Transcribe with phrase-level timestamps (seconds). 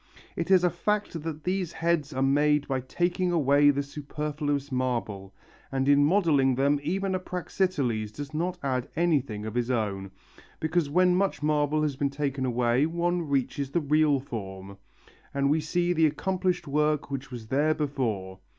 [0.35, 5.31] It is a fact that these heads are made by taking away the superfluous marble,
[5.71, 10.09] and in modelling them even a Praxiteles does not add anything of his own,
[10.59, 14.79] because when much marble has been taken away one reaches the real form,
[15.35, 18.39] and we see the accomplished work which was there before.